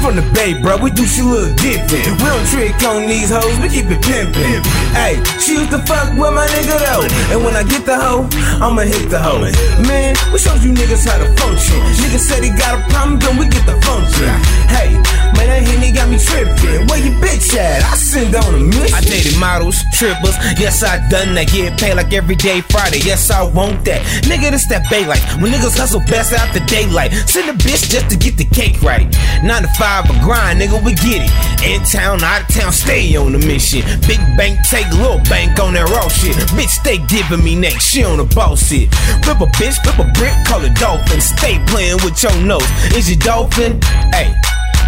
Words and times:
Bay, 0.00 0.54
bro, 0.54 0.78
we 0.80 0.90
do 0.90 1.04
shit 1.04 1.24
a 1.24 1.28
little 1.28 1.54
different. 1.56 2.16
We 2.16 2.24
don't 2.24 2.46
trick 2.48 2.72
on 2.88 3.06
these 3.06 3.28
hoes, 3.28 3.52
we 3.60 3.68
keep 3.68 3.84
it 3.92 4.00
pimpin'. 4.00 4.64
Hey, 4.96 5.20
she 5.38 5.60
used 5.60 5.70
to 5.70 5.78
fuck 5.84 6.08
with 6.16 6.32
my 6.32 6.48
nigga 6.48 6.80
though. 6.80 7.04
And 7.28 7.44
when 7.44 7.54
I 7.54 7.62
get 7.62 7.84
the 7.84 8.00
hoe, 8.00 8.24
I'ma 8.64 8.88
hit 8.88 9.10
the 9.10 9.20
hoe. 9.20 9.44
Man, 9.84 10.16
we 10.32 10.38
showed 10.38 10.64
you 10.64 10.72
niggas 10.72 11.04
how 11.04 11.20
to 11.20 11.28
function. 11.36 11.76
Nigga 12.00 12.18
said 12.18 12.42
he 12.42 12.48
got 12.48 12.80
a 12.80 12.88
problem, 12.88 13.20
then 13.20 13.36
we 13.36 13.44
get 13.44 13.66
the 13.66 13.76
function. 13.84 14.39
Models, 19.50 19.82
trippers. 19.92 20.36
Yes, 20.62 20.82
I 20.82 21.02
done 21.08 21.34
that. 21.34 21.48
Get 21.50 21.78
paid 21.78 21.94
like 21.94 22.12
every 22.12 22.36
day 22.36 22.60
Friday. 22.60 23.00
Yes, 23.02 23.30
I 23.30 23.42
want 23.42 23.84
that. 23.84 24.00
Nigga, 24.30 24.50
this 24.50 24.66
that 24.68 24.88
bay 24.88 25.04
life. 25.06 25.22
When 25.40 25.50
niggas 25.50 25.76
hustle 25.76 26.00
best 26.06 26.32
out 26.32 26.54
the 26.54 26.60
daylight. 26.70 27.10
Send 27.26 27.50
a 27.50 27.54
bitch 27.54 27.90
just 27.90 28.08
to 28.10 28.16
get 28.16 28.36
the 28.36 28.44
cake 28.44 28.80
right. 28.82 29.06
Nine 29.42 29.62
to 29.62 29.72
five, 29.74 30.06
a 30.06 30.14
grind, 30.22 30.60
nigga, 30.60 30.78
we 30.84 30.94
get 30.94 31.26
it. 31.26 31.32
In 31.66 31.82
town, 31.82 32.22
out 32.22 32.42
of 32.42 32.48
town, 32.54 32.72
stay 32.72 33.16
on 33.16 33.32
the 33.32 33.42
mission. 33.42 33.82
Big 34.06 34.22
bank, 34.38 34.58
take 34.70 34.88
little 35.02 35.22
bank 35.26 35.58
on 35.58 35.74
that 35.74 35.88
raw 35.90 36.06
shit. 36.08 36.36
Bitch, 36.54 36.70
stay 36.70 36.98
giving 37.10 37.42
me 37.42 37.56
neck, 37.56 37.80
she 37.80 38.04
on 38.04 38.18
the 38.18 38.28
boss 38.34 38.68
shit. 38.68 38.94
Flip 39.26 39.40
a 39.42 39.48
bitch, 39.58 39.82
flip 39.82 39.98
a 39.98 40.06
brick, 40.14 40.34
call 40.46 40.62
it 40.62 40.74
dolphin. 40.78 41.20
Stay 41.20 41.58
playing 41.66 41.98
with 42.06 42.22
your 42.22 42.36
nose. 42.46 42.70
Is 42.94 43.10
you 43.10 43.16
dolphin? 43.16 43.82
Hey. 44.14 44.30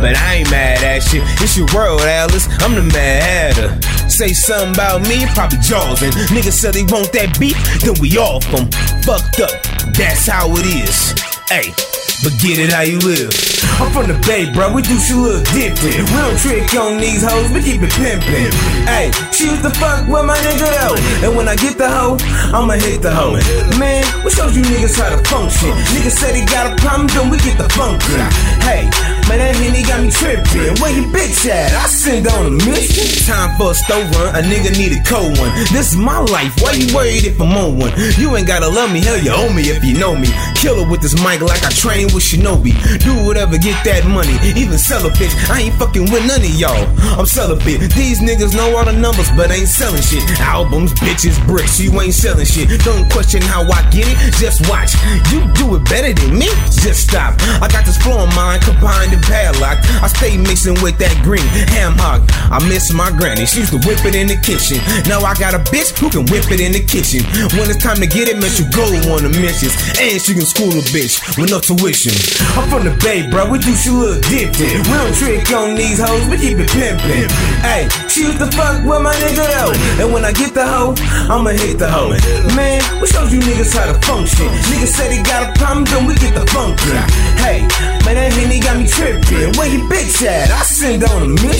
But 0.00 0.16
I 0.16 0.36
ain't 0.36 0.50
mad 0.50 0.82
at 0.82 1.12
you. 1.12 1.20
It's 1.44 1.58
your 1.58 1.66
world, 1.74 2.00
Alice. 2.00 2.48
I'm 2.60 2.74
the 2.74 2.82
mad 2.82 3.22
hatter. 3.22 3.79
Say 4.20 4.34
something 4.34 4.74
about 4.74 5.00
me, 5.08 5.24
probably 5.32 5.56
Jaws. 5.60 6.02
And 6.02 6.12
niggas 6.12 6.52
said 6.52 6.74
they 6.74 6.82
want 6.82 7.10
that 7.16 7.40
beef, 7.40 7.56
then 7.80 7.96
we 8.04 8.18
off 8.18 8.44
them. 8.52 8.68
Fucked 9.00 9.40
up. 9.40 9.56
That's 9.96 10.28
how 10.28 10.52
it 10.60 10.66
is. 10.68 11.16
Hey. 11.48 11.72
But 12.20 12.36
get 12.36 12.60
it 12.60 12.68
how 12.68 12.84
you 12.84 13.00
live. 13.00 13.32
I'm 13.80 13.88
from 13.96 14.12
the 14.12 14.18
Bay, 14.28 14.44
bro. 14.52 14.76
We 14.76 14.84
do 14.84 14.92
shit 15.00 15.16
a 15.16 15.20
little 15.24 15.40
different. 15.56 16.04
We 16.04 16.16
don't 16.20 16.36
trick 16.36 16.68
on 16.76 17.00
these 17.00 17.24
hoes, 17.24 17.48
we 17.48 17.64
keep 17.64 17.80
it 17.80 17.88
pimpin'. 17.96 18.52
Hey, 18.84 19.08
used 19.40 19.64
to 19.64 19.72
fuck 19.72 20.04
with 20.04 20.28
my 20.28 20.36
nigga 20.44 20.68
though. 20.68 21.00
And 21.24 21.32
when 21.32 21.48
I 21.48 21.56
get 21.56 21.80
the 21.80 21.88
hoe, 21.88 22.20
I'ma 22.52 22.76
hit 22.76 23.00
the 23.00 23.08
hoe. 23.08 23.40
Man, 23.80 24.04
we 24.20 24.28
showed 24.36 24.52
you 24.52 24.60
niggas 24.68 25.00
how 25.00 25.16
to 25.16 25.20
function. 25.24 25.72
Niggas 25.96 26.20
said 26.20 26.36
he 26.36 26.44
got 26.44 26.68
a 26.68 26.76
problem, 26.76 27.08
then 27.08 27.32
we 27.32 27.40
get 27.40 27.56
the 27.56 27.72
function. 27.72 28.20
Trippin'. 30.20 30.76
Where 30.84 30.92
you 30.92 31.08
bitch 31.08 31.48
at? 31.48 31.72
I 31.72 31.88
send 31.88 32.28
on 32.28 32.46
a 32.46 32.52
mission. 32.68 33.08
Time 33.24 33.56
for 33.56 33.72
a 33.72 33.74
stove 33.74 34.04
run, 34.20 34.36
a 34.36 34.42
nigga 34.44 34.76
need 34.76 34.92
a 34.92 35.00
cold 35.08 35.32
one. 35.40 35.50
This 35.72 35.92
is 35.92 35.96
my 35.96 36.20
life, 36.20 36.52
why 36.60 36.76
you 36.76 36.92
worried 36.94 37.24
if 37.24 37.40
I'm 37.40 37.56
on 37.56 37.78
one? 37.80 37.92
You 38.20 38.36
ain't 38.36 38.46
gotta 38.46 38.68
love 38.68 38.92
me, 38.92 39.00
hell 39.00 39.16
you 39.16 39.32
owe 39.32 39.52
me 39.52 39.72
if 39.72 39.82
you 39.82 39.96
know 39.96 40.14
me. 40.14 40.28
Killer 40.54 40.84
with 40.84 41.00
this 41.00 41.16
mic 41.24 41.40
like 41.40 41.64
I 41.64 41.72
train 41.72 42.12
with 42.12 42.22
Shinobi. 42.22 42.76
Do 43.00 43.16
whatever, 43.24 43.56
get 43.56 43.80
that 43.88 44.04
money, 44.04 44.36
even 44.52 44.76
sell 44.76 45.00
a 45.06 45.10
bitch. 45.16 45.32
I 45.48 45.62
ain't 45.62 45.74
fucking 45.80 46.12
with 46.12 46.26
none 46.28 46.44
of 46.44 46.54
y'all. 46.60 46.84
I'm 47.16 47.24
celibate. 47.24 47.80
These 47.96 48.20
niggas 48.20 48.54
know 48.54 48.76
all 48.76 48.84
the 48.84 48.92
numbers, 48.92 49.30
but 49.32 49.50
ain't 49.50 49.68
selling 49.68 50.02
shit. 50.02 50.22
Albums, 50.40 50.92
bitches, 51.00 51.34
bricks, 51.46 51.80
you 51.80 51.88
ain't 52.00 52.14
selling 52.14 52.44
shit. 52.44 52.68
Don't 52.84 53.08
question 53.10 53.40
how 53.40 53.64
I 53.64 53.80
get 53.88 54.04
it, 54.04 54.18
just 54.36 54.68
watch. 54.68 54.92
You 55.32 55.40
do 55.56 55.76
it 55.76 55.84
better 55.88 56.12
than 56.12 56.36
me, 56.36 56.50
just 56.84 57.08
stop. 57.08 57.40
I 57.62 57.68
got 57.72 57.86
this 57.86 57.96
flow 57.96 58.18
on 58.18 58.34
mine, 58.34 58.60
combined 58.60 59.12
and 59.12 59.22
padlocked. 59.22 59.86
I 60.02 60.09
stay 60.10 60.36
mixing 60.36 60.76
with 60.82 60.98
that 60.98 61.14
green 61.22 61.46
ham 61.74 61.94
hock. 61.96 62.22
I 62.50 62.58
miss 62.66 62.92
my 62.92 63.10
granny, 63.10 63.46
she 63.46 63.62
used 63.62 63.72
to 63.72 63.80
whip 63.86 64.02
it 64.04 64.14
in 64.14 64.26
the 64.26 64.36
kitchen. 64.36 64.82
Now 65.06 65.22
I 65.22 65.34
got 65.38 65.54
a 65.54 65.62
bitch 65.70 65.96
who 65.98 66.10
can 66.10 66.26
whip 66.28 66.50
it 66.50 66.60
in 66.60 66.72
the 66.72 66.82
kitchen. 66.82 67.22
When 67.56 67.70
it's 67.70 67.82
time 67.82 67.98
to 68.02 68.08
get 68.08 68.28
it, 68.28 68.36
man, 68.38 68.50
you 68.58 68.66
go 68.74 68.84
on 69.14 69.22
the 69.24 69.32
missions. 69.38 69.74
And 69.98 70.20
she 70.20 70.34
can 70.34 70.46
school 70.46 70.74
a 70.74 70.84
bitch 70.90 71.22
with 71.38 71.50
no 71.50 71.58
tuition. 71.62 72.12
I'm 72.58 72.68
from 72.68 72.84
the 72.84 72.94
Bay, 73.00 73.24
bro. 73.30 73.48
We 73.48 73.58
do 73.58 73.72
a 73.72 73.80
little 73.96 74.20
different. 74.28 74.84
We 74.84 74.92
don't 74.92 75.14
trick 75.16 75.48
on 75.54 75.74
these 75.74 75.98
hoes, 76.02 76.26
we 76.28 76.36
keep 76.36 76.58
it 76.58 76.68
pimpin'. 76.68 77.30
Hey, 77.64 77.88
she 78.10 78.28
used 78.28 78.38
to 78.38 78.50
fuck 78.52 78.84
with 78.84 79.00
my 79.00 79.14
nigga 79.22 79.46
though. 79.48 79.72
And 80.04 80.12
when 80.12 80.24
I 80.24 80.32
get 80.32 80.52
the 80.52 80.66
hoe, 80.66 80.92
I'ma 81.30 81.56
hit 81.56 81.78
the 81.78 81.88
hoe. 81.88 82.12
Man, 82.52 82.82
we 83.00 83.06
showed 83.08 83.32
you 83.32 83.40
niggas 83.40 83.72
how 83.72 83.88
to 83.88 83.96
function. 84.04 84.48
Niggas 84.68 84.92
said 84.92 85.12
he 85.12 85.22
got 85.22 85.48
a 85.48 85.58
problem, 85.58 85.84
then 85.86 86.06
we 86.06 86.14
get 86.20 86.34
the 86.34 86.44
function. 86.52 86.99
Send 90.90 91.04
on 91.04 91.22
a 91.22 91.28
mission. 91.28 91.59